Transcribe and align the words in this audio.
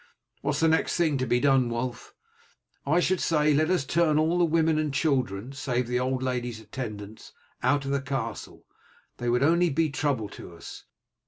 "What 0.41 0.55
is 0.55 0.61
the 0.61 0.67
next 0.67 0.95
thing 0.97 1.19
to 1.19 1.27
be 1.27 1.39
done, 1.39 1.69
Wulf?" 1.69 2.15
"I 2.87 2.99
should 2.99 3.19
say 3.19 3.53
let 3.53 3.69
us 3.69 3.85
turn 3.85 4.17
all 4.17 4.39
the 4.39 4.45
women 4.45 4.79
and 4.79 4.91
children, 4.91 5.53
save 5.53 5.85
the 5.87 5.99
old 5.99 6.23
lady's 6.23 6.59
attendants, 6.59 7.33
out 7.61 7.85
of 7.85 7.91
the 7.91 8.01
castle, 8.01 8.65
they 9.17 9.29
would 9.29 9.43
only 9.43 9.69
be 9.69 9.89
a 9.89 9.91
trouble 9.91 10.27
to 10.29 10.55
us. 10.55 10.85